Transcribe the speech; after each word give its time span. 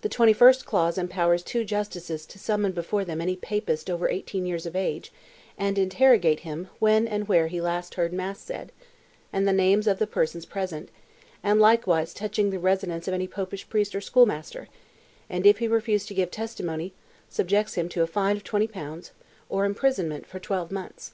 The 0.00 0.08
twenty 0.08 0.32
first 0.32 0.66
clause 0.66 0.98
empowers 0.98 1.44
two 1.44 1.64
justices 1.64 2.26
to 2.26 2.40
summon 2.40 2.72
before 2.72 3.04
them 3.04 3.20
any 3.20 3.36
Papist 3.36 3.88
over 3.88 4.08
eighteen 4.08 4.46
years 4.46 4.66
of 4.66 4.74
age, 4.74 5.12
and 5.56 5.78
interrogate 5.78 6.40
him 6.40 6.66
when 6.80 7.06
and 7.06 7.28
where 7.28 7.46
he 7.46 7.60
last 7.60 7.94
heard 7.94 8.12
mass 8.12 8.40
said, 8.40 8.72
and 9.32 9.46
the 9.46 9.52
names 9.52 9.86
of 9.86 10.00
the 10.00 10.08
persons 10.08 10.44
present, 10.44 10.88
and 11.40 11.60
likewise 11.60 12.12
touching 12.12 12.50
the 12.50 12.58
residence 12.58 13.06
of 13.06 13.14
any 13.14 13.28
Popish 13.28 13.68
priest 13.68 13.94
or 13.94 14.00
schoolmaster; 14.00 14.66
and 15.30 15.46
if 15.46 15.58
he 15.58 15.68
refuse 15.68 16.04
to 16.06 16.14
give 16.14 16.32
testimony, 16.32 16.92
subjects 17.28 17.74
him 17.74 17.88
to 17.90 18.02
a 18.02 18.08
fine 18.08 18.36
of 18.36 18.42
20 18.42 18.66
pounds, 18.66 19.12
or 19.48 19.64
imprisonment 19.64 20.26
for 20.26 20.40
twelve 20.40 20.72
months. 20.72 21.12